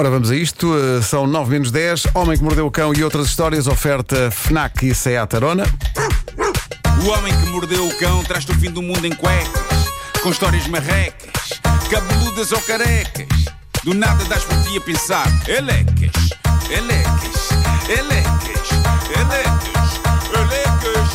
Ora, 0.00 0.08
vamos 0.08 0.30
a 0.30 0.34
isto. 0.34 0.66
Uh, 0.66 1.02
São 1.02 1.26
9 1.26 1.50
menos 1.50 1.70
10. 1.70 2.06
Homem 2.14 2.34
que 2.34 2.42
mordeu 2.42 2.64
o 2.66 2.70
cão 2.70 2.90
e 2.94 3.04
outras 3.04 3.26
histórias. 3.26 3.66
Oferta 3.66 4.30
Fnac 4.30 4.88
e 4.88 4.94
Seat 4.94 5.36
Arona. 5.36 5.64
O 7.04 7.08
homem 7.10 7.38
que 7.38 7.50
mordeu 7.50 7.86
o 7.86 7.94
cão 7.98 8.24
traz-te 8.24 8.50
o 8.50 8.54
fim 8.54 8.70
do 8.70 8.80
mundo 8.80 9.04
em 9.04 9.12
cuecas, 9.12 9.92
com 10.22 10.30
histórias 10.30 10.66
marrecas, 10.68 11.60
cabeludas 11.90 12.50
ou 12.50 12.62
carecas. 12.62 13.28
Do 13.84 13.92
nada 13.92 14.24
das 14.24 14.42
por 14.42 14.56
ti 14.62 14.78
a 14.78 14.80
pensar, 14.80 15.26
elecas, 15.46 16.30
elecas, 16.70 17.50
elecas, 17.86 18.70
elecas, 19.14 20.00
elecas. 20.32 21.10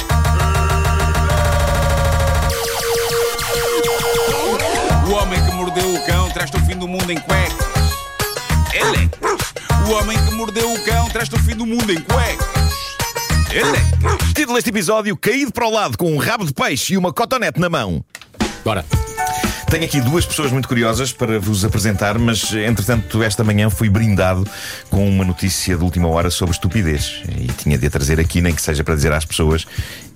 O 5.08 5.12
homem 5.12 5.44
que 5.44 5.52
mordeu 5.54 5.92
o 5.92 6.06
cão 6.06 6.30
traz-te 6.30 6.58
o 6.58 6.66
fim 6.68 6.78
do 6.78 6.88
mundo 6.88 7.10
em 7.10 7.18
cuecas. 7.18 7.45
Homem 9.96 10.18
que 10.26 10.32
mordeu 10.32 10.74
o 10.74 10.84
cão 10.84 11.08
traz-te 11.10 11.36
o 11.36 11.40
fim 11.40 11.56
do 11.56 11.66
mundo 11.66 11.90
em 11.90 12.02
cuecas. 12.02 12.74
Elecas. 13.50 14.34
Título 14.36 14.56
deste 14.56 14.70
episódio: 14.70 15.16
Caído 15.16 15.54
para 15.54 15.66
o 15.66 15.72
lado 15.72 15.98
com 15.98 16.12
um 16.12 16.18
rabo 16.18 16.46
de 16.46 16.54
peixe 16.54 16.96
e 16.96 16.98
uma 16.98 17.14
cotonete 17.14 17.62
na 17.62 17.70
mão. 17.70 18.04
Bora. 18.66 18.84
Tenho 19.70 19.86
aqui 19.86 20.02
duas 20.02 20.26
pessoas 20.26 20.52
muito 20.52 20.68
curiosas 20.68 21.14
para 21.14 21.40
vos 21.40 21.64
apresentar, 21.64 22.20
mas 22.20 22.54
entretanto, 22.54 23.24
esta 23.24 23.42
manhã 23.42 23.70
fui 23.70 23.90
brindado 23.90 24.46
com 24.90 25.08
uma 25.08 25.24
notícia 25.24 25.78
de 25.78 25.84
última 25.84 26.10
hora 26.10 26.30
sobre 26.30 26.54
estupidez. 26.54 27.22
E 27.30 27.48
tinha 27.54 27.78
de 27.78 27.88
a 27.88 27.90
trazer 27.90 28.20
aqui, 28.20 28.42
nem 28.42 28.54
que 28.54 28.62
seja 28.62 28.84
para 28.84 28.96
dizer 28.96 29.14
às 29.14 29.24
pessoas: 29.24 29.66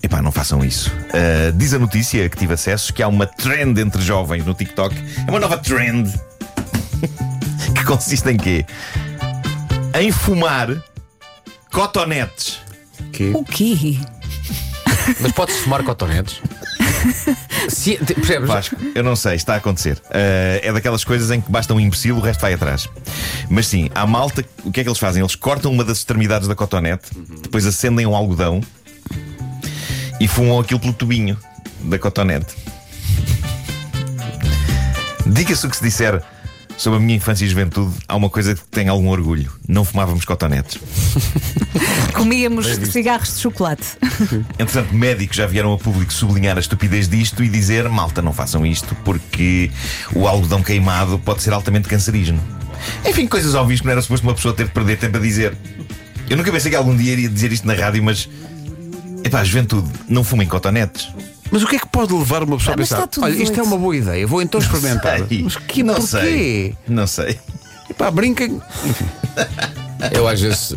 epá, 0.03 0.21
não 0.21 0.31
façam 0.31 0.61
isso. 0.61 0.91
Uh, 0.91 1.53
diz 1.55 1.73
a 1.73 1.79
notícia 1.79 2.27
que 2.27 2.37
tive 2.37 2.53
acesso 2.53 2.93
que 2.93 3.01
há 3.01 3.07
uma 3.07 3.25
trend 3.25 3.79
entre 3.79 4.01
jovens 4.01 4.45
no 4.45 4.53
TikTok. 4.53 4.93
É 5.25 5.31
uma 5.31 5.39
nova 5.39 5.57
trend. 5.57 6.13
que 7.73 7.85
consiste 7.85 8.29
em 8.29 8.35
quê? 8.35 8.65
Em 9.93 10.11
fumar 10.11 10.83
cotonetes. 11.71 12.59
Que? 13.11 13.31
O 13.33 13.43
quê? 13.43 13.97
Mas 15.19 15.31
pode-se 15.31 15.59
fumar 15.59 15.83
cotonetes? 15.83 16.41
Se, 17.69 17.97
te- 17.97 18.13
percebes? 18.13 18.47
Vasco, 18.47 18.75
eu 18.93 19.03
não 19.03 19.15
sei, 19.15 19.35
está 19.35 19.53
a 19.53 19.57
acontecer. 19.57 19.97
Uh, 20.05 20.59
é 20.61 20.71
daquelas 20.73 21.03
coisas 21.03 21.31
em 21.31 21.39
que 21.41 21.51
basta 21.51 21.73
um 21.73 21.79
imbecil, 21.79 22.15
o 22.17 22.19
resto 22.19 22.41
vai 22.41 22.53
atrás. 22.53 22.89
Mas 23.49 23.67
sim, 23.67 23.89
há 23.95 24.05
malta, 24.05 24.43
o 24.63 24.71
que 24.71 24.79
é 24.81 24.83
que 24.83 24.89
eles 24.89 24.99
fazem? 24.99 25.21
Eles 25.21 25.35
cortam 25.35 25.71
uma 25.71 25.83
das 25.83 25.99
extremidades 25.99 26.47
da 26.47 26.55
cotonete, 26.55 27.09
depois 27.41 27.65
acendem 27.65 28.05
um 28.05 28.15
algodão 28.15 28.61
e 30.19 30.27
fumam 30.27 30.59
aquilo 30.59 30.79
pelo 30.79 30.93
tubinho 30.93 31.37
da 31.81 31.97
cotonete. 31.97 32.55
Diga-se 35.25 35.65
o 35.65 35.69
que 35.69 35.77
se 35.77 35.83
disser 35.83 36.21
sobre 36.79 36.97
a 36.97 37.01
minha 37.01 37.17
infância 37.17 37.43
e 37.43 37.49
juventude, 37.49 37.93
há 38.07 38.15
uma 38.15 38.29
coisa 38.29 38.55
que 38.55 38.61
tem 38.71 38.87
algum 38.87 39.09
orgulho: 39.09 39.51
não 39.67 39.83
fumávamos 39.83 40.23
cotonetes. 40.23 40.79
Comíamos 42.15 42.65
cigarros 42.91 43.35
de 43.35 43.41
chocolate. 43.41 43.97
Entretanto, 44.57 44.95
médicos 44.95 45.35
já 45.35 45.45
vieram 45.45 45.73
a 45.73 45.77
público 45.77 46.11
sublinhar 46.11 46.57
a 46.57 46.59
estupidez 46.59 47.07
disto 47.09 47.43
e 47.43 47.49
dizer: 47.49 47.87
malta, 47.89 48.21
não 48.21 48.31
façam 48.31 48.65
isto 48.65 48.95
porque 49.03 49.69
o 50.15 50.25
algodão 50.25 50.63
queimado 50.63 51.19
pode 51.19 51.43
ser 51.43 51.53
altamente 51.53 51.89
cancerígeno. 51.89 52.41
Enfim, 53.05 53.27
coisas 53.27 53.53
óbvias 53.55 53.81
que 53.81 53.85
não 53.85 53.91
era 53.91 54.01
suposto 54.01 54.25
uma 54.25 54.33
pessoa 54.33 54.53
ter 54.53 54.65
de 54.65 54.71
perder 54.71 54.97
tempo 54.97 55.17
a 55.17 55.19
dizer. 55.19 55.55
Eu 56.29 56.37
nunca 56.37 56.51
pensei 56.51 56.71
que 56.71 56.77
algum 56.77 56.95
dia 56.95 57.11
iria 57.11 57.27
dizer 57.29 57.51
isto 57.51 57.67
na 57.67 57.73
rádio, 57.73 58.01
mas. 58.01 58.29
Epá, 59.21 59.43
juventude, 59.43 59.89
não 60.07 60.23
fumem 60.23 60.47
cotonetes. 60.47 61.09
Mas 61.51 61.63
o 61.63 61.67
que 61.67 61.75
é 61.75 61.79
que 61.79 61.87
pode 61.87 62.13
levar 62.13 62.43
uma 62.43 62.57
pessoa 62.57 62.73
Ah, 62.73 62.75
a 62.75 62.77
mas 62.77 62.89
pensar? 62.89 63.03
está 63.03 63.07
tudo 63.07 63.23
Olha, 63.23 63.31
isto 63.33 63.53
é 63.53 63.55
doido." 63.55 63.67
uma 63.67 63.77
boa 63.77 63.95
ideia, 63.95 64.27
vou 64.27 64.41
então 64.41 64.59
experimentar. 64.59 65.27
Sei. 65.27 65.41
Mas 65.43 65.55
que 65.55 65.83
não 65.83 65.95
porquê? 65.95 66.07
sei. 66.09 66.77
Não 66.87 67.07
sei. 67.07 67.39
Pá, 67.97 68.11
brinquem. 68.11 68.61
Eu 70.13 70.27
às 70.27 70.39
vezes. 70.39 70.75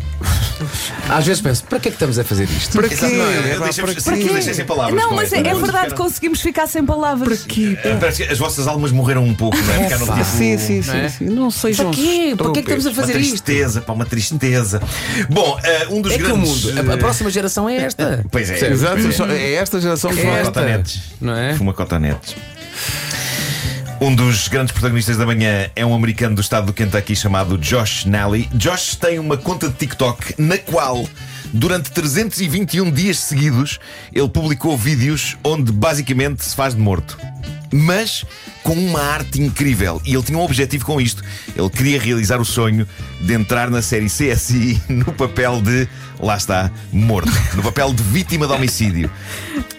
Às 1.09 1.25
vezes 1.25 1.41
penso, 1.41 1.63
para 1.65 1.79
que 1.79 1.87
é 1.87 1.91
que 1.91 1.95
estamos 1.95 2.17
a 2.19 2.23
fazer 2.23 2.43
isto? 2.49 2.77
Para 2.77 2.87
quê? 2.87 2.93
Exato, 2.93 3.13
não, 3.13 3.25
É 3.31 3.55
pá, 3.55 3.59
para 3.59 3.71
sim, 3.73 4.15
quê? 4.15 4.29
eu 4.29 4.33
deixei 4.33 4.53
sem 4.53 4.65
palavras. 4.65 4.95
Não, 5.01 5.09
com 5.09 5.15
mas 5.15 5.33
é, 5.33 5.39
é 5.39 5.53
verdade, 5.55 5.93
conseguimos 5.95 6.41
ficar 6.41 6.67
sem 6.67 6.85
palavras. 6.85 7.39
Para 7.39 7.47
quê? 7.47 7.77
Eh, 7.83 7.95
Parece 7.99 8.23
que 8.25 8.31
as 8.31 8.37
vossas 8.37 8.67
almas 8.67 8.91
morreram 8.91 9.23
um 9.23 9.33
pouco, 9.33 9.57
não 9.57 9.73
é? 9.73 9.83
Ficaram 9.83 10.05
tipo, 10.05 10.23
Sim, 10.25 10.57
sim, 10.57 10.81
sim, 10.81 10.97
é? 10.97 11.09
sim. 11.09 11.25
Não 11.25 11.49
sejam. 11.51 11.91
Para 11.91 11.95
quê? 12.01 12.33
Para 12.37 12.51
que 12.51 12.59
é 12.59 12.61
que 12.63 12.71
estamos 12.71 12.85
a 12.85 12.89
Uma 12.89 12.95
fazer 12.95 13.19
isto? 13.19 13.43
tristeza, 13.43 13.81
pá, 13.81 13.93
uma 13.93 14.05
tristeza. 14.05 14.81
Bom, 15.29 15.59
eh, 15.63 15.87
um 15.89 16.01
dos 16.01 16.11
É 16.13 16.17
que 16.17 16.23
o 16.23 16.27
grandes. 16.27 16.65
mundo, 16.65 16.79
a, 16.89 16.91
a 16.91 16.95
eh, 16.95 16.97
próxima 16.97 17.29
geração 17.29 17.69
é 17.69 17.77
esta. 17.77 18.23
Pois 18.31 18.49
é. 18.49 18.71
Exato, 18.71 19.23
é 19.31 19.53
esta 19.53 19.79
geração 19.79 20.11
que 20.11 20.19
É 20.19 20.23
Fuma 20.23 20.41
cotonetes. 20.43 20.99
Não 21.21 21.35
é? 21.35 21.55
Fuma 21.55 21.73
cotonetes. 21.73 22.35
Um 24.01 24.13
dos 24.13 24.47
grandes 24.47 24.73
protagonistas 24.73 25.17
da 25.17 25.25
manhã 25.25 25.69
é 25.75 25.85
um 25.85 25.95
americano 25.95 26.35
do 26.35 26.41
estado 26.41 26.65
do 26.65 26.73
Kentucky 26.73 27.15
chamado 27.15 27.57
Josh 27.57 28.05
Nally. 28.05 28.49
Josh 28.53 28.95
tem 28.95 29.17
uma 29.17 29.37
conta 29.37 29.69
de 29.69 29.75
TikTok 29.75 30.35
na 30.37 30.57
qual, 30.57 31.07
durante 31.53 31.89
321 31.91 32.91
dias 32.91 33.19
seguidos, 33.19 33.79
ele 34.11 34.27
publicou 34.27 34.77
vídeos 34.77 35.37
onde 35.43 35.71
basicamente 35.71 36.43
se 36.43 36.55
faz 36.55 36.75
de 36.75 36.81
morto. 36.81 37.17
Mas 37.71 38.25
com 38.63 38.73
uma 38.73 39.01
arte 39.01 39.41
incrível. 39.41 40.01
E 40.05 40.13
ele 40.13 40.23
tinha 40.23 40.37
um 40.37 40.41
objetivo 40.41 40.85
com 40.85 40.99
isto. 40.99 41.21
Ele 41.55 41.69
queria 41.69 41.99
realizar 41.99 42.39
o 42.39 42.45
sonho 42.45 42.87
de 43.21 43.33
entrar 43.33 43.69
na 43.69 43.81
série 43.81 44.07
CSI 44.07 44.81
no 44.89 45.13
papel 45.13 45.61
de, 45.61 45.87
lá 46.19 46.37
está, 46.37 46.71
morto. 46.91 47.31
No 47.55 47.61
papel 47.61 47.93
de 47.93 48.01
vítima 48.03 48.47
de 48.47 48.53
homicídio. 48.53 49.11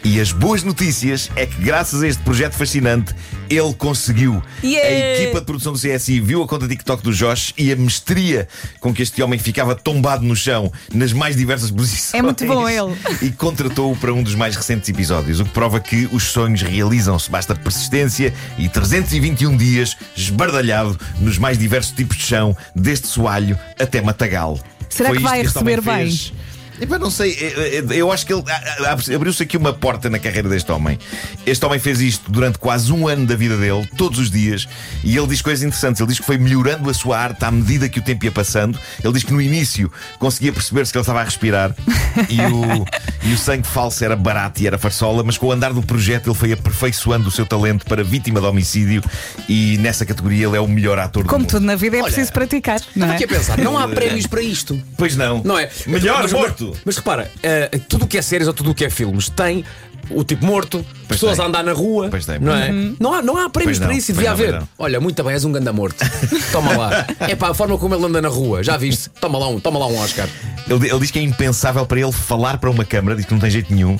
E 0.04 0.20
as 0.20 0.32
boas 0.32 0.62
notícias 0.62 1.30
é 1.34 1.46
que, 1.46 1.60
graças 1.62 2.02
a 2.02 2.08
este 2.08 2.22
projeto 2.22 2.52
fascinante, 2.52 3.14
ele 3.48 3.72
conseguiu. 3.74 4.42
Yeah! 4.62 4.88
A 4.88 5.22
equipa 5.22 5.40
de 5.40 5.46
produção 5.46 5.72
do 5.72 5.78
CSI 5.78 6.20
viu 6.20 6.42
a 6.42 6.46
conta 6.46 6.68
TikTok 6.68 7.02
do 7.02 7.12
Josh 7.12 7.54
e 7.56 7.72
a 7.72 7.76
mestria 7.76 8.46
com 8.80 8.92
que 8.92 9.02
este 9.02 9.22
homem 9.22 9.38
ficava 9.38 9.74
tombado 9.74 10.24
no 10.24 10.36
chão 10.36 10.70
nas 10.92 11.12
mais 11.12 11.36
diversas 11.36 11.70
posições. 11.70 12.14
É 12.14 12.22
muito 12.22 12.44
bom 12.46 12.68
ele. 12.68 12.94
E 13.22 13.30
contratou-o 13.30 13.96
para 13.96 14.12
um 14.12 14.22
dos 14.22 14.34
mais 14.34 14.56
recentes 14.56 14.88
episódios, 14.88 15.40
o 15.40 15.44
que 15.44 15.50
prova 15.50 15.80
que 15.80 16.08
os 16.12 16.24
sonhos 16.24 16.62
realizam-se. 16.62 17.30
Basta 17.30 17.54
persistência 17.54 18.34
e 18.58 18.68
321 18.74 19.56
dias 19.56 19.96
esbardalhado 20.16 20.98
nos 21.20 21.38
mais 21.38 21.56
diversos 21.56 21.92
tipos 21.92 22.16
de 22.16 22.24
chão, 22.24 22.56
desde 22.74 23.06
soalho 23.06 23.58
até 23.78 24.02
matagal. 24.02 24.58
Será 24.90 25.10
Foi 25.10 25.18
que 25.18 25.22
vai 25.22 25.42
receber 25.42 25.80
bem? 25.80 26.10
fez. 26.10 26.32
Epá, 26.80 26.98
não 26.98 27.10
sei, 27.10 27.32
eh, 27.40 27.84
eh, 27.88 27.96
eu 27.96 28.10
acho 28.10 28.26
que 28.26 28.32
ele 28.32 28.42
ah, 28.48 28.76
ah, 28.86 29.14
abriu-se 29.14 29.42
aqui 29.42 29.56
uma 29.56 29.72
porta 29.72 30.10
na 30.10 30.18
carreira 30.18 30.48
deste 30.48 30.70
homem. 30.72 30.98
Este 31.46 31.64
homem 31.64 31.78
fez 31.78 32.00
isto 32.00 32.30
durante 32.30 32.58
quase 32.58 32.92
um 32.92 33.06
ano 33.06 33.26
da 33.26 33.36
vida 33.36 33.56
dele, 33.56 33.88
todos 33.96 34.18
os 34.18 34.30
dias, 34.30 34.66
e 35.02 35.16
ele 35.16 35.26
diz 35.28 35.40
coisas 35.40 35.62
interessantes. 35.62 36.00
Ele 36.00 36.08
diz 36.08 36.18
que 36.18 36.26
foi 36.26 36.36
melhorando 36.36 36.90
a 36.90 36.94
sua 36.94 37.18
arte 37.18 37.44
à 37.44 37.50
medida 37.50 37.88
que 37.88 38.00
o 38.00 38.02
tempo 38.02 38.24
ia 38.24 38.32
passando. 38.32 38.78
Ele 39.02 39.12
diz 39.12 39.22
que 39.22 39.32
no 39.32 39.40
início 39.40 39.90
conseguia 40.18 40.52
perceber-se 40.52 40.92
que 40.92 40.98
ele 40.98 41.02
estava 41.02 41.20
a 41.20 41.24
respirar 41.24 41.74
e 42.28 42.40
o, 42.40 42.84
e 43.28 43.32
o 43.32 43.38
sangue 43.38 43.66
falso 43.66 44.04
era 44.04 44.16
barato 44.16 44.60
e 44.62 44.66
era 44.66 44.76
farsola, 44.76 45.22
mas 45.22 45.38
com 45.38 45.46
o 45.46 45.52
andar 45.52 45.72
do 45.72 45.82
projeto 45.82 46.28
ele 46.28 46.36
foi 46.36 46.52
aperfeiçoando 46.52 47.28
o 47.28 47.30
seu 47.30 47.46
talento 47.46 47.84
para 47.86 48.02
vítima 48.02 48.40
de 48.40 48.46
homicídio 48.46 49.02
e 49.48 49.78
nessa 49.78 50.04
categoria 50.04 50.46
ele 50.46 50.56
é 50.56 50.60
o 50.60 50.68
melhor 50.68 50.98
ator 50.98 51.22
do 51.22 51.28
Como 51.28 51.40
mundo. 51.40 51.50
tudo 51.50 51.64
na 51.64 51.76
vida 51.76 51.98
é 51.98 52.02
preciso 52.02 52.32
praticar, 52.32 52.80
não 52.96 53.08
é? 53.08 53.14
aqui 53.14 53.24
a 53.24 53.28
pensar, 53.28 53.58
não 53.58 53.78
há 53.78 53.86
prémios 53.88 54.26
para 54.26 54.42
isto. 54.42 54.80
Pois 54.96 55.16
não. 55.16 55.42
Não 55.44 55.58
é? 55.58 55.70
Melhor 55.86 56.22
mas, 56.22 56.32
morto. 56.32 56.73
Mas, 56.84 56.96
repara, 56.96 57.30
eh, 57.42 57.70
tudo 57.88 58.04
o 58.04 58.08
que 58.08 58.18
é 58.18 58.22
séries 58.22 58.46
ou 58.48 58.54
tudo 58.54 58.70
o 58.70 58.74
que 58.74 58.84
é 58.84 58.90
filmes 58.90 59.28
tem 59.28 59.64
o 60.10 60.22
tipo 60.22 60.44
morto, 60.44 60.84
Pois 61.08 61.18
pessoas 61.18 61.36
tem. 61.36 61.44
a 61.44 61.48
andar 61.48 61.64
na 61.64 61.72
rua. 61.72 62.08
Pois 62.10 62.26
tem, 62.26 62.38
não 62.38 62.54
é? 62.54 62.70
Não, 63.00 63.14
há, 63.14 63.22
não 63.22 63.38
há 63.38 63.48
prémios 63.48 63.78
Pois 63.78 63.80
não, 63.80 63.86
para 63.86 63.96
isso, 63.96 64.06
pois 64.08 64.16
devia 64.18 64.30
não, 64.30 64.34
haver. 64.34 64.60
não. 64.60 64.68
Olha, 64.78 65.00
muito 65.00 65.22
bem, 65.24 65.32
és 65.32 65.44
um 65.44 65.52
ganda 65.52 65.72
morto. 65.72 65.96
Toma 66.52 66.76
lá. 66.76 67.06
É 67.20 67.34
pá, 67.34 67.48
a 67.50 67.54
forma 67.54 67.78
como 67.78 67.94
ele 67.94 68.04
anda 68.04 68.20
na 68.20 68.28
rua, 68.28 68.62
já 68.62 68.76
viste? 68.76 69.08
Toma 69.20 69.38
lá 69.38 69.48
um, 69.48 69.58
toma 69.58 69.78
lá 69.78 69.86
um 69.86 69.98
Oscar. 69.98 70.28
Ele, 70.68 70.88
ele 70.90 70.98
diz 71.00 71.10
que 71.10 71.18
é 71.18 71.22
impensável 71.22 71.86
para 71.86 72.00
ele 72.00 72.12
falar 72.12 72.58
para 72.58 72.70
uma 72.70 72.84
câmara, 72.84 73.16
diz 73.16 73.24
que 73.24 73.32
não 73.32 73.40
tem 73.40 73.50
jeito 73.50 73.72
nenhum, 73.72 73.98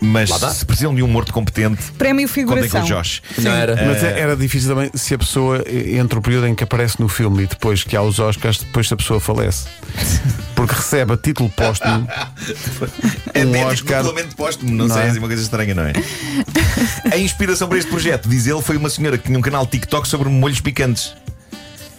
mas 0.00 0.30
se 0.30 0.64
precisam 0.64 0.94
de 0.94 1.02
um 1.02 1.08
morto 1.08 1.32
competente, 1.32 1.82
Prémio 1.98 2.28
contem 2.28 2.44
com 2.46 2.54
figuração. 2.54 2.82
o 2.82 2.86
Josh. 2.86 3.22
Não 3.38 3.50
era? 3.52 3.76
Mas 3.86 4.02
é- 4.02 4.20
era 4.20 4.36
difícil 4.36 4.68
também 4.74 4.90
se 4.94 5.14
a 5.14 5.18
pessoa, 5.18 5.64
entre 5.68 6.18
o 6.18 6.22
período 6.22 6.46
em 6.46 6.54
que 6.54 6.64
aparece 6.64 7.00
no 7.00 7.08
filme 7.08 7.44
e 7.44 7.46
depois 7.46 7.82
que 7.84 7.96
há 7.96 8.02
os 8.02 8.18
Oscars, 8.18 8.58
depois 8.58 8.88
se 8.88 8.94
a 8.94 8.96
pessoa 8.96 9.20
falece. 9.20 9.66
Porque 10.54 10.74
recebe 10.74 11.12
a 11.12 11.16
título 11.16 11.50
póstumo 11.50 12.08
É, 13.34 13.44
um 13.44 13.54
é 13.54 13.74
tipo 13.74 13.92
Oscar. 13.92 14.04
póstumo, 14.36 14.70
não, 14.74 14.86
Não 14.88 14.94
sei, 14.94 15.04
é? 15.04 15.06
é 15.06 15.10
assim 15.10 15.18
uma 15.18 15.28
coisa 15.28 15.42
estranha, 15.42 15.74
não 15.74 15.82
é? 15.84 15.92
a 17.12 17.16
inspiração 17.18 17.68
para 17.68 17.78
este 17.78 17.90
projeto, 17.90 18.28
diz 18.28 18.46
ele, 18.46 18.62
foi 18.62 18.76
uma 18.76 18.88
senhora 18.90 19.18
que 19.18 19.24
tinha 19.26 19.38
um 19.38 19.42
canal 19.42 19.66
TikTok 19.66 20.06
sobre 20.08 20.28
molhos 20.28 20.60
picantes. 20.60 21.14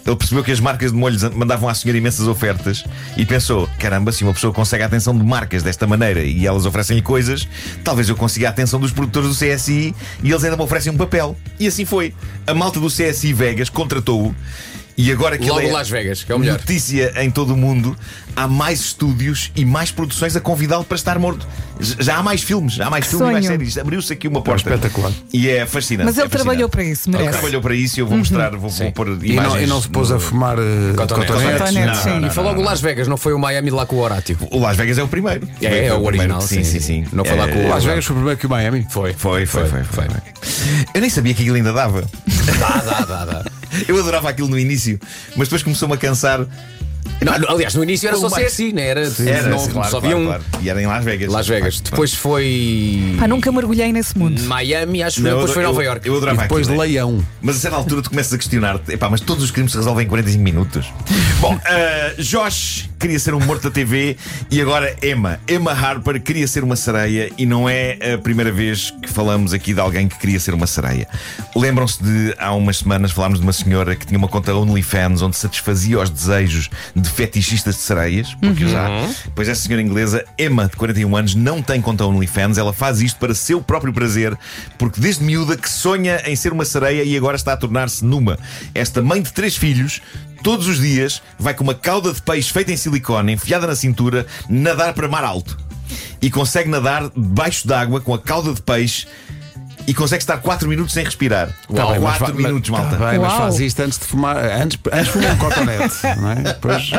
Ele 0.06 0.16
percebeu 0.16 0.42
que 0.42 0.50
as 0.50 0.60
marcas 0.60 0.90
de 0.90 0.96
molhos 0.96 1.22
mandavam 1.34 1.68
à 1.68 1.74
senhora 1.74 1.98
imensas 1.98 2.26
ofertas 2.26 2.84
e 3.16 3.26
pensou: 3.26 3.68
caramba, 3.78 4.12
se 4.12 4.24
uma 4.24 4.32
pessoa 4.32 4.52
consegue 4.52 4.82
a 4.82 4.86
atenção 4.86 5.16
de 5.16 5.24
marcas 5.24 5.62
desta 5.62 5.86
maneira 5.86 6.22
e 6.22 6.46
elas 6.46 6.64
oferecem-lhe 6.64 7.02
coisas, 7.02 7.48
talvez 7.84 8.08
eu 8.08 8.16
consiga 8.16 8.48
a 8.48 8.50
atenção 8.50 8.80
dos 8.80 8.92
produtores 8.92 9.28
do 9.28 9.34
CSI 9.34 9.94
e 10.22 10.30
eles 10.30 10.44
ainda 10.44 10.56
me 10.56 10.62
oferecem 10.62 10.92
um 10.92 10.96
papel. 10.96 11.36
E 11.60 11.66
assim 11.66 11.84
foi. 11.84 12.14
A 12.46 12.54
malta 12.54 12.80
do 12.80 12.88
CSI 12.88 13.32
Vegas 13.32 13.68
contratou-o 13.68 14.34
E 14.98 15.12
agora 15.12 15.38
que 15.38 15.46
Logo 15.48 15.60
ele 15.60 15.68
é 15.68 15.72
Las 15.72 15.88
Vegas, 15.88 16.24
que 16.24 16.32
é 16.32 16.34
o 16.34 16.40
melhor. 16.40 16.58
notícia 16.58 17.12
em 17.22 17.30
todo 17.30 17.54
o 17.54 17.56
mundo, 17.56 17.96
há 18.34 18.48
mais 18.48 18.80
estúdios 18.80 19.52
e 19.54 19.64
mais 19.64 19.92
produções 19.92 20.34
a 20.34 20.40
convidá-lo 20.40 20.82
para 20.84 20.96
estar 20.96 21.16
morto. 21.20 21.46
Já 21.80 22.16
há 22.16 22.22
mais 22.22 22.42
filmes, 22.42 22.72
já 22.74 22.88
há 22.88 22.90
mais 22.90 23.04
Que 23.04 23.10
filmes 23.12 23.28
e 23.28 23.32
mais 23.32 23.46
séries. 23.46 23.78
Abriu-se 23.78 24.12
aqui 24.12 24.26
uma 24.26 24.42
porta. 24.42 24.68
espetacular. 24.68 25.12
E 25.32 25.48
é 25.48 25.64
fascinante. 25.66 26.06
Mas 26.06 26.18
ele 26.18 26.26
é 26.26 26.28
fascinante. 26.28 26.30
trabalhou 26.30 26.68
para 26.68 26.82
isso, 26.82 27.08
Ele 27.08 27.16
merece. 27.16 27.32
trabalhou 27.38 27.62
para 27.62 27.74
isso 27.76 27.98
e 27.98 28.02
eu 28.02 28.06
vou 28.08 28.18
mostrar, 28.18 28.50
vou, 28.56 28.68
vou 28.68 28.92
pôr 28.92 29.06
E 29.08 29.10
não, 29.10 29.44
imagens. 29.44 29.62
e 29.62 29.66
não 29.68 29.80
se 29.80 29.88
pôs 29.88 30.10
a 30.10 30.14
no- 30.14 30.20
fumar 30.20 30.58
uh, 30.58 30.62
Cotonetes. 30.96 31.32
cotonetes. 31.32 31.60
Cotonetes, 31.60 31.98
sim. 32.00 32.26
E 32.26 32.30
foi 32.30 32.42
logo 32.42 32.60
Las 32.60 32.80
Vegas, 32.80 33.06
não 33.06 33.16
foi 33.16 33.32
o 33.34 33.38
Miami 33.38 33.70
lá 33.70 33.86
com 33.86 33.94
o 33.94 34.00
Horatio. 34.00 34.36
O 34.50 34.58
Las 34.58 34.76
Vegas 34.76 34.98
é 34.98 35.02
o 35.04 35.06
primeiro. 35.08 35.46
É, 35.62 35.86
é 35.86 35.94
o 35.94 36.02
primeiro. 36.02 36.06
original, 36.34 36.40
Sim, 36.40 36.64
sim, 36.64 36.80
sim. 36.80 37.04
sim. 37.04 37.06
Não 37.12 37.24
foi 37.24 37.36
lá 37.36 37.48
É, 37.48 37.52
com 37.52 37.64
o- 37.64 37.68
Las 37.68 37.84
Vegas 37.84 38.04
foi 38.04 38.16
primeiro 38.16 38.36
que 38.40 38.46
o 38.46 38.50
Miami. 38.50 38.84
Foi. 38.90 39.12
Foi, 39.12 39.46
foi, 39.46 39.64
foi, 39.68 39.84
foi. 39.84 40.06
foi. 40.08 40.20
Eu 40.92 41.00
nem 41.00 41.08
sabia 41.08 41.32
que 41.34 41.42
aquilo 41.42 41.54
ainda 41.56 41.72
dava. 41.72 42.02
Dá, 42.58 42.68
dá, 42.82 43.00
dá, 43.04 43.24
dá. 43.24 43.44
Eu 43.86 43.98
adorava 43.98 44.28
aquilo 44.28 44.48
no 44.48 44.58
início, 44.58 44.98
mas 45.36 45.48
depois 45.48 45.62
começou-me 45.62 45.94
a 45.94 45.98
cansar. 45.98 46.46
Não, 47.20 47.32
aliás, 47.48 47.74
no 47.74 47.82
início 47.82 48.08
era 48.08 48.16
só 48.16 48.28
mais? 48.30 48.46
CSI, 48.52 48.72
né? 48.72 48.86
Era, 48.88 49.00
Era, 49.00 49.48
não, 49.48 49.66
claro, 49.68 49.90
só 49.90 50.00
claro, 50.00 50.06
havia 50.06 50.16
um. 50.16 50.26
claro. 50.26 50.44
E 50.62 50.70
era 50.70 50.80
em 50.82 50.86
Las 50.86 51.04
Vegas. 51.04 51.32
Las 51.32 51.48
Vegas. 51.48 51.80
Depois 51.80 52.14
foi. 52.14 53.16
Pá, 53.18 53.26
nunca 53.26 53.50
mergulhei 53.50 53.92
nesse 53.92 54.16
mundo. 54.16 54.40
Miami, 54.44 55.02
acho 55.02 55.16
que 55.16 55.22
depois 55.22 55.50
foi 55.50 55.64
eu- 55.64 55.68
Nova 55.68 55.80
eu- 55.82 55.86
York. 55.86 56.08
Eu 56.08 56.16
E 56.16 56.36
depois 56.36 56.66
de 56.66 56.72
aquilo. 56.74 56.86
Leão. 56.88 57.24
Mas 57.42 57.56
a 57.56 57.58
certa 57.58 57.76
altura 57.76 58.02
tu 58.02 58.10
começas 58.10 58.32
a 58.32 58.38
questionar-te, 58.38 58.92
epá, 58.92 59.10
mas 59.10 59.20
todos 59.20 59.42
os 59.42 59.50
crimes 59.50 59.72
se 59.72 59.78
resolvem 59.78 60.06
em 60.06 60.08
45 60.08 60.42
minutos. 60.44 60.86
Bom, 61.40 61.58
eh, 61.64 62.14
Josh 62.18 62.88
queria 62.98 63.18
ser 63.18 63.34
um 63.34 63.40
morto 63.40 63.62
da 63.64 63.70
TV 63.70 64.16
e 64.50 64.60
agora 64.60 64.94
Emma. 65.02 65.38
Emma 65.48 65.72
Harper 65.72 66.20
queria 66.20 66.46
ser 66.48 66.64
uma 66.64 66.76
sereia 66.76 67.30
e 67.38 67.46
não 67.46 67.68
é 67.68 68.14
a 68.14 68.18
primeira 68.18 68.50
vez 68.50 68.92
que 69.02 69.08
falamos 69.08 69.52
aqui 69.52 69.72
de 69.74 69.80
alguém 69.80 70.08
que 70.08 70.18
queria 70.18 70.38
ser 70.40 70.52
uma 70.54 70.66
sereia. 70.66 71.06
Lembram-se 71.54 72.02
de 72.02 72.34
há 72.38 72.52
umas 72.54 72.78
semanas 72.78 73.10
falámos 73.12 73.38
de 73.38 73.44
uma 73.44 73.52
senhora 73.52 73.94
que 73.94 74.06
tinha 74.06 74.18
uma 74.18 74.28
conta 74.28 74.52
OnlyFans 74.54 75.22
onde 75.22 75.36
satisfazia 75.36 76.00
os 76.00 76.10
desejos 76.10 76.68
de 76.94 77.07
fetichistas 77.10 77.76
de 77.76 77.80
sereias, 77.82 78.34
porque 78.34 78.64
os 78.64 78.74
há. 78.74 78.88
Pois 79.34 79.48
essa 79.48 79.62
senhora 79.62 79.82
inglesa, 79.82 80.24
Emma, 80.38 80.68
de 80.68 80.76
41 80.76 81.16
anos, 81.16 81.34
não 81.34 81.62
tem 81.62 81.80
conta 81.80 82.04
OnlyFans, 82.04 82.58
ela 82.58 82.72
faz 82.72 83.00
isto 83.00 83.18
para 83.18 83.34
seu 83.34 83.60
próprio 83.60 83.92
prazer, 83.92 84.36
porque 84.78 85.00
desde 85.00 85.24
miúda 85.24 85.56
que 85.56 85.68
sonha 85.68 86.22
em 86.26 86.36
ser 86.36 86.52
uma 86.52 86.64
sereia 86.64 87.02
e 87.02 87.16
agora 87.16 87.36
está 87.36 87.52
a 87.52 87.56
tornar-se 87.56 88.04
numa. 88.04 88.38
Esta 88.74 89.02
mãe 89.02 89.22
de 89.22 89.32
três 89.32 89.56
filhos. 89.56 90.00
Todos 90.40 90.68
os 90.68 90.80
dias 90.80 91.20
vai 91.36 91.52
com 91.52 91.64
uma 91.64 91.74
cauda 91.74 92.12
de 92.12 92.22
peixe 92.22 92.52
feita 92.52 92.70
em 92.70 92.76
silicone, 92.76 93.32
enfiada 93.32 93.66
na 93.66 93.74
cintura, 93.74 94.24
nadar 94.48 94.94
para 94.94 95.08
mar 95.08 95.24
alto. 95.24 95.58
E 96.22 96.30
consegue 96.30 96.68
nadar 96.68 97.10
debaixo 97.10 97.66
d'água 97.66 98.00
com 98.00 98.14
a 98.14 98.18
cauda 98.18 98.54
de 98.54 98.62
peixe 98.62 99.06
e 99.88 99.94
consegue 99.94 100.22
estar 100.22 100.36
4 100.36 100.68
minutos 100.68 100.92
sem 100.92 101.02
respirar. 101.02 101.48
Tá 101.74 101.86
bem, 101.86 101.98
mas 101.98 102.18
4 102.18 102.26
fa- 102.26 102.32
mas- 102.34 102.36
minutos, 102.44 102.68
malta. 102.70 102.96
Tá 102.96 103.10
bem, 103.10 103.18
mas 103.18 103.32
Uau. 103.32 103.38
faz 103.40 103.58
isto 103.60 103.80
antes 103.80 103.98
de 103.98 104.04
fumar. 104.04 104.36
Antes, 104.36 104.78
antes 104.92 105.08
fuma 105.08 105.28
um 105.30 105.36
cotonete, 105.38 105.94
não 106.20 106.30
é? 106.30 106.34
Depois. 106.36 106.90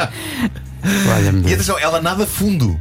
E 1.45 1.53
atenção, 1.53 1.77
ela 1.77 2.01
nada 2.01 2.25
fundo. 2.25 2.80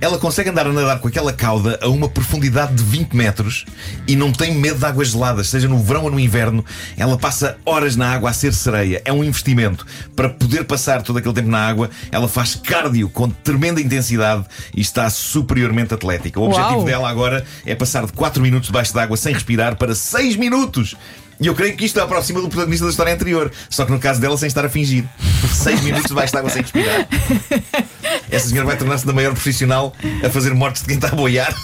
Ela 0.00 0.16
consegue 0.16 0.50
andar 0.50 0.66
a 0.66 0.72
nadar 0.72 1.00
com 1.00 1.08
aquela 1.08 1.32
cauda 1.32 1.78
a 1.82 1.88
uma 1.88 2.08
profundidade 2.08 2.74
de 2.74 2.84
20 2.84 3.14
metros 3.14 3.64
e 4.06 4.14
não 4.14 4.30
tem 4.30 4.54
medo 4.54 4.78
de 4.78 4.84
águas 4.84 5.08
geladas, 5.08 5.48
seja 5.48 5.66
no 5.66 5.82
verão 5.82 6.04
ou 6.04 6.10
no 6.10 6.20
inverno. 6.20 6.64
Ela 6.96 7.18
passa 7.18 7.58
horas 7.66 7.96
na 7.96 8.12
água 8.12 8.30
a 8.30 8.32
ser 8.32 8.54
sereia. 8.54 9.02
É 9.04 9.12
um 9.12 9.24
investimento. 9.24 9.84
Para 10.14 10.28
poder 10.28 10.64
passar 10.64 11.02
todo 11.02 11.18
aquele 11.18 11.34
tempo 11.34 11.48
na 11.48 11.66
água, 11.66 11.90
ela 12.12 12.28
faz 12.28 12.54
cardio 12.54 13.08
com 13.08 13.28
tremenda 13.28 13.80
intensidade 13.80 14.44
e 14.74 14.80
está 14.80 15.10
superiormente 15.10 15.92
atlética. 15.92 16.38
O 16.38 16.44
objetivo 16.44 16.76
Uau. 16.76 16.84
dela 16.84 17.10
agora 17.10 17.44
é 17.66 17.74
passar 17.74 18.06
de 18.06 18.12
4 18.12 18.40
minutos 18.40 18.68
debaixo 18.68 18.94
d'água 18.94 19.16
sem 19.16 19.34
respirar 19.34 19.76
para 19.76 19.94
6 19.96 20.36
minutos. 20.36 20.94
E 21.40 21.46
eu 21.46 21.54
creio 21.54 21.76
que 21.76 21.84
isto 21.84 22.00
aproxima 22.00 22.40
do 22.40 22.48
protagonista 22.48 22.84
da 22.84 22.90
história 22.90 23.14
anterior. 23.14 23.50
Só 23.68 23.84
que 23.84 23.92
no 23.92 23.98
caso 23.98 24.20
dela, 24.20 24.36
sem 24.36 24.48
estar 24.48 24.64
a 24.64 24.68
fingir. 24.68 25.04
6 25.52 25.82
minutos 25.82 26.08
debaixo 26.08 26.32
d'água 26.32 26.50
sem 26.50 26.62
respirar. 26.62 27.08
Essa 28.30 28.48
senhora 28.48 28.66
vai 28.66 28.76
tornar-se 28.76 29.06
da 29.06 29.12
maior 29.12 29.32
profissional 29.32 29.94
a 30.24 30.28
fazer 30.28 30.54
mortes 30.54 30.82
de 30.82 30.88
quem 30.88 30.96
está 30.96 31.08
a 31.08 31.14
boiar 31.14 31.54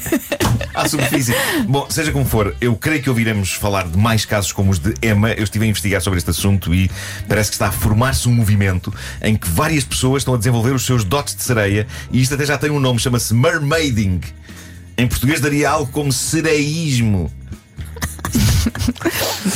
à 0.74 0.88
superfície. 0.88 1.34
Bom, 1.66 1.86
seja 1.88 2.12
como 2.12 2.24
for, 2.24 2.54
eu 2.60 2.76
creio 2.76 3.02
que 3.02 3.08
ouviremos 3.08 3.52
falar 3.52 3.88
de 3.88 3.96
mais 3.96 4.24
casos 4.24 4.52
como 4.52 4.70
os 4.70 4.78
de 4.78 4.94
Emma. 5.02 5.30
Eu 5.32 5.44
estive 5.44 5.64
a 5.64 5.68
investigar 5.68 6.00
sobre 6.00 6.18
este 6.18 6.30
assunto 6.30 6.74
e 6.74 6.90
parece 7.28 7.50
que 7.50 7.54
está 7.54 7.68
a 7.68 7.72
formar-se 7.72 8.28
um 8.28 8.32
movimento 8.32 8.92
em 9.22 9.36
que 9.36 9.48
várias 9.48 9.84
pessoas 9.84 10.22
estão 10.22 10.34
a 10.34 10.38
desenvolver 10.38 10.72
os 10.72 10.84
seus 10.84 11.04
dotes 11.04 11.34
de 11.34 11.42
sereia 11.42 11.86
e 12.10 12.20
isto 12.20 12.34
até 12.34 12.44
já 12.44 12.58
tem 12.58 12.70
um 12.70 12.80
nome, 12.80 12.98
chama-se 12.98 13.34
mermaiding. 13.34 14.20
Em 14.96 15.06
português 15.06 15.40
daria 15.40 15.70
algo 15.70 15.90
como 15.90 16.12
sereísmo. 16.12 17.30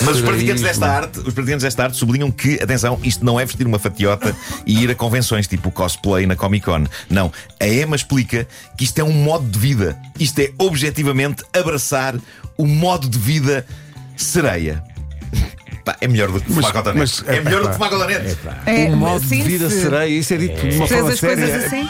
Mas 0.05 0.17
os 0.17 0.23
praticantes 0.23 0.63
desta 0.63 0.87
arte, 0.87 1.19
os 1.19 1.35
praticantes 1.35 1.63
desta 1.63 1.85
arte 1.85 1.97
sublinham 1.97 2.31
que, 2.31 2.55
atenção, 2.63 2.99
isto 3.03 3.25
não 3.25 3.39
é 3.39 3.45
vestir 3.45 3.67
uma 3.67 3.79
fatiota 3.79 4.35
e 4.67 4.83
ir 4.83 4.91
a 4.91 4.95
convenções 4.95 5.47
tipo 5.47 5.71
cosplay 5.71 6.27
na 6.27 6.37
Comic 6.37 6.65
Con. 6.65 6.85
Não. 7.09 7.33
A 7.61 7.67
Emma 7.67 7.97
explica 7.97 8.47
que 8.77 8.85
isto 8.85 8.99
é 8.99 9.05
um 9.05 9.13
modo 9.13 9.47
de 9.49 9.59
vida. 9.59 9.99
Isto 10.19 10.41
é 10.41 10.51
objetivamente 10.59 11.45
abraçar 11.53 12.15
o 12.57 12.67
modo 12.67 13.09
de 13.09 13.19
vida 13.19 13.67
sereia. 14.17 14.83
Pá, 15.87 15.97
é 16.01 16.09
melhor 16.09 16.33
do 16.33 16.41
que 16.41 16.53
fumar 16.53 16.73
cotonete. 16.73 16.99
mas- 16.99 17.25
É 17.29 17.41
melhor 17.41 17.63
do 17.63 17.69
que 17.69 17.75
fumar 17.75 17.89
cotonete. 17.91 18.37
É, 18.67 18.87
Um 18.91 18.97
modo 18.97 19.25
sim, 19.25 19.37
de 19.41 19.49
vida 19.49 19.71
se- 19.71 19.83
sereia, 19.83 20.09
isso 20.19 20.35
é 20.35 20.37
dito 20.37 20.69
de 20.69 20.77
uma 20.77 20.87
forma 20.89 21.11
as 21.13 21.21
coisas 21.21 21.49
séria. 21.49 21.67
assim. 21.67 21.89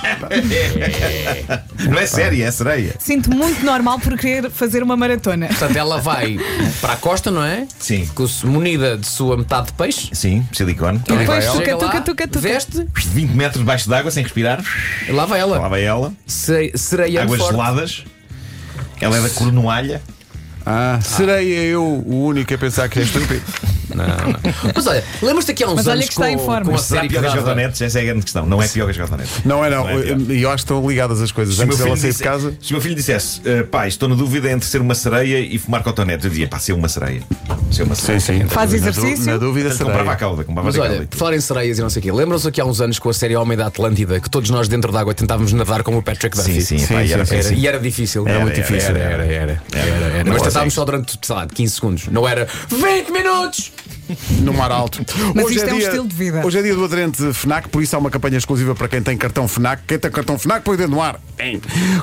Não 1.88 1.98
é 1.98 2.06
séria, 2.06 2.44
é 2.44 2.50
sereia. 2.50 2.94
Sinto 2.98 3.31
muito 3.34 3.64
normal 3.64 3.98
por 3.98 4.19
querer 4.19 4.50
fazer 4.50 4.82
uma 4.82 4.96
maratona. 4.98 5.46
Portanto, 5.48 5.76
ela 5.76 5.98
vai 5.98 6.38
para 6.82 6.93
a 6.93 6.96
costa, 6.96 7.31
não 7.31 7.43
é? 7.43 7.66
Sim. 7.78 8.06
Com- 8.14 8.26
Munida 8.44 8.98
de 8.98 9.06
sua 9.06 9.37
metade 9.37 9.69
de 9.69 9.72
peixe. 9.72 10.10
Sim, 10.12 10.46
silicone. 10.52 11.00
E 11.08 11.12
depois 11.16 11.46
tuca, 11.46 11.76
tuca, 11.76 12.00
tuca, 12.02 12.28
tuca. 12.28 12.40
Veste, 12.40 12.87
20 12.94 13.31
metros 13.31 13.60
debaixo 13.60 13.88
d'água 13.88 14.10
sem 14.10 14.22
respirar. 14.22 14.62
lá 15.08 15.25
vai 15.25 15.40
ela. 15.40 15.58
Lá 15.58 15.69
vai 15.69 15.82
ela. 15.84 16.12
Se, 16.26 16.70
sereia 16.75 17.22
Águas 17.22 17.40
forte. 17.40 17.52
geladas. 17.52 18.04
Ela 19.00 19.16
é 19.16 19.20
da 19.22 19.31
Cornualha. 19.31 20.02
Ah, 20.64 20.98
serei 21.00 21.52
eu 21.52 21.82
o 21.82 22.25
único 22.26 22.52
a 22.52 22.58
pensar 22.58 22.88
que 22.88 22.98
é 22.98 23.02
estúpido. 23.02 23.40
Mas 24.75 24.87
olha, 24.87 25.05
lembras-te 25.23 25.50
aqui 25.53 25.65
há 25.65 25.69
uns 25.69 25.75
Mas 25.77 25.87
olha 25.87 25.94
anos 25.94 26.05
que 26.06 26.12
está 26.12 26.27
com, 26.27 26.31
em 26.33 26.38
forma. 26.38 26.65
com 26.65 26.71
a 26.71 26.73
Mas 26.73 26.81
será 26.83 27.00
série 27.00 27.09
que 27.09 27.15
pior 27.15 27.21
que 27.23 27.27
as 27.29 27.35
dava... 27.35 27.47
cotonetes? 27.47 27.81
Essa 27.83 27.99
é 27.99 28.03
a 28.03 28.05
grande 28.05 28.23
questão. 28.23 28.47
Não 28.47 28.62
é 28.62 28.69
pior 28.69 28.85
que 28.87 28.91
as 28.91 28.97
cotonetes. 29.09 29.33
Não 29.44 29.65
é, 29.65 29.71
não. 29.71 29.85
Não 29.85 29.91
é 29.91 30.03
pior. 30.03 30.19
E 30.31 30.43
eu 30.43 30.49
acho 30.50 30.65
que 30.65 30.73
estão 30.73 30.88
ligadas 30.88 31.21
as 31.23 31.31
coisas. 31.33 31.55
Se 31.55 31.61
o 31.61 31.65
Antes 31.65 31.79
meu 31.79 31.87
dela 31.87 31.97
filho 31.97 32.00
sair 32.03 32.11
de 32.11 32.17
disse- 32.17 32.25
casa. 32.25 32.59
Se 32.62 32.71
o 32.71 32.75
meu 32.75 32.81
filho 32.83 32.94
dissesse, 32.94 33.41
"Eh, 33.44 33.62
pai, 33.62 33.88
estou 33.88 34.09
na 34.09 34.15
dúvida 34.15 34.50
entre 34.50 34.69
ser 34.69 34.81
uma 34.81 34.94
sereia 34.94 35.38
e 35.41 35.59
fumar 35.59 35.83
cotonetes, 35.83 36.25
eu 36.25 36.31
dizia, 36.31 36.49
pá, 36.49 36.59
ser 36.59 36.73
uma 36.73 36.88
sereia. 36.88 37.23
Ser 37.71 37.83
uma 37.85 37.94
sereia. 37.94 38.21
Sim, 38.21 38.41
sim. 38.41 38.49
Faz 38.49 38.73
na 38.73 38.79
du- 38.79 38.83
exercício? 38.88 39.27
Na 39.27 39.37
dúvida 39.37 39.69
Portanto, 39.71 39.87
comprava 39.87 40.11
a 40.11 40.15
serei. 40.15 40.21
cauda, 40.29 40.44
comprava 40.44 40.67
Mas 40.67 40.75
a 40.77 40.79
cauda. 40.79 40.94
olha, 40.97 41.06
por 41.06 41.17
falar 41.17 41.37
em 41.37 41.41
sereias 41.41 41.79
e 41.79 41.82
não 41.82 41.91
sei 41.91 42.00
o 42.00 42.03
quê, 42.03 42.12
lembram-se 42.12 42.49
aqui 42.49 42.61
há 42.61 42.65
uns 42.65 42.81
anos 42.81 42.99
com 42.99 43.09
a 43.09 43.15
série 43.15 43.37
Homem 43.37 43.56
da 43.56 43.67
Atlântida 43.67 44.21
que 44.21 44.29
todos 44.31 44.50
nós 44.50 44.69
dentro 44.69 44.93
d'água 44.93 45.15
tentávamos 45.15 45.53
nadar 45.53 45.82
como 45.82 45.99
o 45.99 46.03
Patrick 46.03 46.37
Duffy? 46.37 46.55
Sim, 46.61 46.79
sim, 46.79 46.79
Sim, 46.87 46.94
pá, 46.94 47.03
e 47.03 47.09
sim, 47.09 47.15
era, 47.15 47.25
sim, 47.25 47.31
sim, 47.31 47.37
Era- 47.39 47.49
sim. 47.49 47.55
e 47.56 47.67
era 47.69 47.79
difícil. 47.81 48.29
Era, 48.29 48.41
muito 48.41 48.55
difícil. 48.55 48.91
era, 48.97 48.99
Era, 49.25 49.25
era, 49.25 49.62
era. 50.17 50.31
Mas 50.31 50.53
sei. 50.53 50.71
só 50.71 50.85
durante, 50.85 51.19
sei 51.21 51.35
lá, 51.37 51.47
15 51.47 51.75
segundos. 51.75 52.07
Não 52.09 52.27
era 52.29 52.49
20 52.69 53.11
minutos! 53.11 53.73
No 54.41 54.53
mar 54.53 54.70
alto. 54.70 55.05
Mas 55.35 55.50
isto 55.50 55.69
é 55.69 55.75
um 55.75 55.79
estilo 55.79 56.08
de 56.08 56.14
vida. 56.14 56.47
Hoje 56.47 56.58
é 56.58 56.62
dia 56.62 56.75
do 56.75 56.85
aderente 56.85 57.32
FNAC, 57.32 57.69
por 57.69 57.82
isso 57.82 57.97
há 57.97 57.99
uma 57.99 58.11
campanha 58.11 58.38
exclusiva 58.38 58.75
para 58.75 58.88
quem 58.88 59.03
tem 59.03 59.17
cartão 59.17 59.49
FNAC. 59.49 59.82
Quem 59.86 59.98
tem 59.98 60.10
cartão 60.10 60.39
FNAC 60.39 60.63
põe 60.63 60.75
o 60.75 60.79
dedo 60.79 60.91
no 60.91 61.01
ar. 61.01 61.20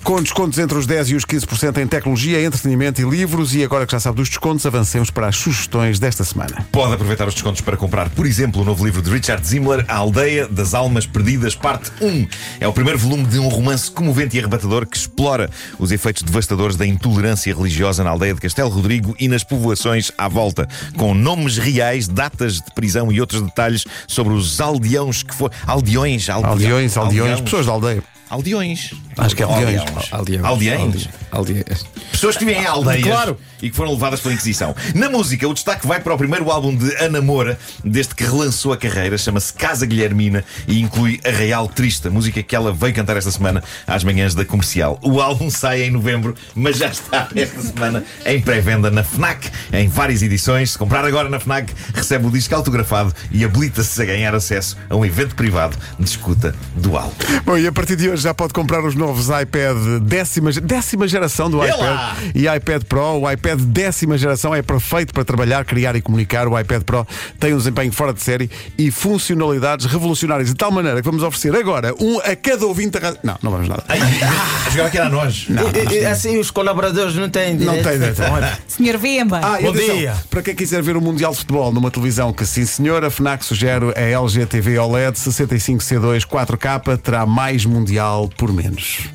Com 0.04 0.22
descontos 0.22 0.60
entre 0.60 0.78
os 0.78 0.86
10% 0.86 1.10
e 1.10 1.16
os 1.16 1.26
15% 1.26 1.78
em 1.78 1.88
tecnologia, 1.88 2.44
entretenimento 2.44 3.02
e 3.02 3.04
livros. 3.04 3.56
E 3.56 3.64
agora 3.64 3.86
que 3.86 3.92
já 3.92 4.00
sabe 4.00 4.18
dos 4.18 4.30
descontos, 4.30 4.66
avancemos 4.66 5.10
para 5.10 5.28
as 5.28 5.36
sugestões 5.36 6.00
desta 6.00 6.24
semana. 6.24 6.66
Pode 6.72 6.94
aproveitar 6.94 7.28
os 7.28 7.34
descontos 7.34 7.62
para 7.62 7.76
comprar, 7.76 8.10
por 8.10 8.26
exemplo, 8.26 8.62
o 8.62 8.66
novo 8.66 8.86
livro 8.86 9.02
de 9.02 9.10
Richard 9.10 9.46
Zimmler, 9.46 9.86
A 9.88 9.96
Aldeia 9.96 10.48
das 10.48 10.74
Almas 10.74 11.06
Perdidas, 11.06 11.56
parte 11.56 11.92
1. 12.02 12.28
É 12.60 12.68
o 12.68 12.74
primeiro 12.74 13.00
volume 13.00 13.26
de 13.26 13.40
um 13.40 13.48
romance 13.48 13.90
comovente 13.90 14.36
e 14.36 14.40
arrebatador 14.40 14.86
que 14.86 14.98
explora 14.98 15.50
os 15.80 15.92
efeitos 15.92 16.24
devastadores 16.24 16.76
da 16.76 16.86
intolerância 16.86 17.54
religiosa 17.56 18.04
na 18.04 18.10
aldeia 18.10 18.34
de 18.34 18.42
Castelo 18.42 18.70
Rodrigo 18.70 19.16
e 19.20 19.28
nas 19.28 19.44
povoações 19.44 20.12
à 20.18 20.28
volta, 20.28 20.68
com 20.96 21.14
nomes 21.14 21.58
reais, 21.58 21.93
datas 22.08 22.56
de 22.56 22.72
prisão 22.74 23.12
e 23.12 23.20
outros 23.22 23.42
detalhes 23.42 23.84
sobre 24.08 24.34
os 24.34 24.60
aldeões 24.60 25.24
que 25.24 25.34
foram. 25.34 25.54
Aldeões, 25.66 26.30
aldeões, 26.30 26.52
Aldeões, 26.64 26.98
aldeões, 26.98 27.42
pessoas 27.42 27.66
da 27.66 27.72
aldeia. 27.72 28.04
Aldeões. 28.30 28.94
Acho 29.16 29.36
que 29.36 29.44
é 29.44 29.46
aldeões. 29.46 29.82
Aldeões. 30.12 30.44
Aldeões. 30.46 31.10
Aldeões. 31.32 31.86
Pessoas 32.12 32.36
que 32.36 32.44
vivem 32.46 32.64
em 32.64 32.66
aldeias 32.66 33.04
Claro. 33.04 33.38
e 33.62 33.70
que 33.70 33.76
foram 33.76 33.92
levadas 33.92 34.22
pela 34.22 34.34
Inquisição. 34.34 34.76
Na 34.96 35.08
música, 35.08 35.48
o 35.48 35.54
destaque 35.54 35.86
vai 35.86 36.00
para 36.00 36.14
o 36.16 36.18
primeiro 36.18 36.50
álbum 36.50 36.76
de 36.76 36.96
Ana 36.96 37.22
Moura, 37.22 37.60
desde 37.84 38.16
que 38.16 38.24
relançou 38.24 38.74
a 38.74 38.78
carreira, 38.78 39.20
chama-se 39.20 39.54
Casa 39.54 39.86
Guilhermina 39.86 40.44
e 40.68 40.80
inclui 40.82 41.20
Arraial 41.24 41.68
Triste, 41.68 42.08
a 42.08 42.12
música 42.12 42.42
que 42.42 42.56
ela 42.56 42.72
veio 42.74 42.94
cantar 42.96 43.18
esta 43.18 43.30
semana 43.30 43.64
às 43.86 44.04
manhãs 44.04 44.34
da 44.34 44.44
comercial. 44.44 44.98
O 45.04 45.22
álbum 45.22 45.52
sai 45.52 45.84
em 45.84 45.92
novembro, 45.92 46.34
mas 46.56 46.78
já 46.78 46.88
está 46.88 47.28
esta 47.36 47.62
semana 47.62 48.04
em 48.26 48.42
pré-venda 48.42 48.90
na 48.90 49.04
Fnac, 49.04 49.48
em 49.72 49.88
várias 49.88 50.24
edições. 50.24 50.72
Se 50.72 50.78
comprar 50.78 51.06
agora 51.06 51.30
na 51.30 51.40
Fnac, 51.40 51.72
recebe 51.94 52.28
o 52.28 52.32
disco 52.32 52.54
autografado 52.56 53.14
e 53.32 53.44
habilita-se 53.44 54.02
a 54.02 54.06
ganhar 54.06 54.36
acesso 54.36 54.78
a 54.90 54.96
um 54.96 55.06
evento 55.06 55.36
privado 55.36 55.78
de 56.00 56.06
escuta 56.10 56.56
dual. 56.76 57.12
Bom, 57.46 57.58
e 57.58 57.68
a 57.68 57.72
partir 57.72 57.96
de 57.96 58.10
hoje 58.10 58.24
já 58.24 58.34
pode 58.34 58.54
comprar 58.54 58.84
os 58.84 58.96
novos 58.96 59.28
iPad 59.30 60.02
décima, 60.04 60.52
décima 60.52 61.08
geração 61.08 61.50
do 61.50 61.64
iPad 61.64 61.80
lá! 61.80 62.16
e 62.36 62.48
iPad 62.48 62.84
Pro. 62.84 63.22
O 63.22 63.32
iPad 63.32 63.60
décima 63.60 64.18
geração 64.18 64.54
é 64.54 64.62
perfeito 64.62 65.14
para 65.14 65.24
trabalhar, 65.26 65.66
criar 65.66 65.96
e 65.96 66.02
comunicar. 66.02 66.48
O 66.48 66.60
iPad 66.60 66.84
Pro 66.84 67.06
tem 67.40 67.54
um 67.54 67.58
desempenho 67.58 67.92
fora 67.92 68.14
de 68.14 68.22
série 68.22 68.50
e 68.78 68.92
funcionalidades 68.92 69.86
revolucionárias 69.86 70.50
de 70.50 70.56
tal 70.56 70.72
maneira 70.72 71.02
que 71.02 71.06
vamos 71.06 71.24
oferecer 71.24 71.56
agora 71.56 71.94
um 72.00 72.20
a 72.20 72.36
cada 72.36 72.66
ouvinte. 72.66 72.92
da 72.92 73.00
rádio. 73.00 73.20
Não, 73.24 73.38
não 73.42 73.52
vamos 73.52 73.68
nada. 73.68 73.84
Ai, 73.88 74.00
a 74.00 74.70
jogar 74.70 74.90
que 74.92 74.98
era 74.98 75.08
a 75.08 75.10
nós. 75.10 75.48
E- 75.50 75.94
e- 75.96 76.06
assim 76.06 76.38
os 76.38 76.52
colaboradores 76.52 77.16
não 77.16 77.30
têm 77.30 77.52
Não 77.56 77.60
direito. 77.74 77.84
tem 77.84 77.98
direito. 78.00 78.22
Senhor 78.68 78.98
Vemba. 78.98 79.40
Ah, 79.44 79.58
Bom 79.62 79.70
atenção, 79.70 79.96
dia. 79.98 80.14
Para 80.30 80.42
quem 80.42 80.56
quiser 80.56 80.82
ver 80.82 80.96
o 80.98 81.02
Mundial 81.02 81.32
de 81.32 81.38
Futebol 81.40 81.73
numa 81.74 81.92
televisão 81.92 82.32
que 82.32 82.46
sim 82.46 82.66
senhor, 82.66 83.04
a 83.04 83.10
FNAC 83.10 83.44
sugere 83.44 83.88
a 83.96 84.22
LG 84.22 84.46
TV 84.46 84.78
OLED 84.78 85.18
65C2 85.18 86.26
4K 86.26 86.98
terá 86.98 87.26
mais 87.26 87.66
Mundial 87.66 88.30
por 88.38 88.54
menos. 88.54 89.10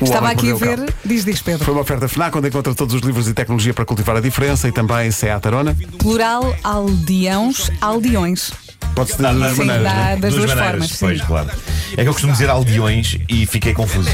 O 0.00 0.04
Estava 0.04 0.30
aqui 0.30 0.52
a 0.52 0.54
ver, 0.54 0.94
diz, 1.04 1.24
diz 1.24 1.42
Pedro. 1.42 1.64
Foi 1.64 1.74
uma 1.74 1.82
oferta 1.82 2.08
FNAC 2.08 2.36
onde 2.38 2.48
encontra 2.48 2.72
todos 2.74 2.94
os 2.94 3.00
livros 3.02 3.26
e 3.28 3.34
tecnologia 3.34 3.74
para 3.74 3.84
cultivar 3.84 4.16
a 4.16 4.20
diferença 4.20 4.68
e 4.68 4.72
também 4.72 5.10
Seat 5.10 5.44
Arona. 5.44 5.76
Plural, 5.98 6.56
aldeões, 6.62 7.70
aldeões. 7.80 8.52
Pode-se 8.94 9.16
dizer 9.16 9.32
de 9.32 9.38
duas 9.38 9.52
Sim, 9.52 9.64
maneiras. 9.64 9.84
dá 9.84 9.94
não 9.94 10.04
é? 10.04 10.16
das 10.16 10.34
duas 10.34 10.54
maneiras, 10.54 10.70
formas. 10.72 10.96
Pois, 10.98 11.18
sim. 11.18 11.26
claro. 11.26 11.50
É 11.92 12.02
que 12.02 12.08
eu 12.08 12.12
costumo 12.12 12.32
dizer 12.32 12.48
aldeões 12.48 13.18
e 13.28 13.44
fiquei 13.46 13.74
confuso. 13.74 14.08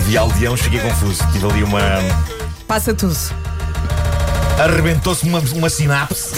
Vi 0.00 0.16
aldeões, 0.16 0.60
fiquei 0.60 0.80
confuso. 0.80 1.22
Tive 1.32 1.46
ali 1.46 1.62
uma. 1.62 1.80
Passa 2.66 2.94
tudo. 2.94 3.16
Arrebentou-se 4.58 5.24
uma, 5.28 5.38
uma 5.54 5.68
sinapse. 5.68 6.34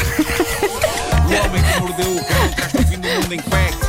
O 1.24 1.46
homem 1.46 1.62
que 1.62 1.80
mordeu 1.80 2.16
o 2.16 2.24
cão 2.24 2.48
traz-te 2.54 2.78
o 2.78 2.86
fim 2.86 2.98
do 2.98 3.08
mundo 3.08 3.34
em 3.34 3.40
cuecas. 3.40 3.88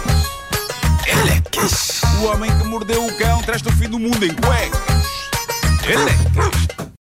Elecas. 1.08 2.02
O 2.20 2.26
homem 2.26 2.58
que 2.58 2.64
mordeu 2.66 3.06
o 3.06 3.18
cão 3.18 3.42
traz-te 3.42 3.68
o 3.68 3.72
fim 3.72 3.90
do 3.90 4.00
mundo 4.00 4.26
em 4.26 4.34
cuecas. 4.34 4.80
Elecas. 5.88 6.79